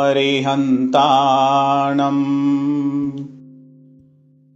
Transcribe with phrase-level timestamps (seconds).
[0.09, 2.23] अरिहन्ताणम्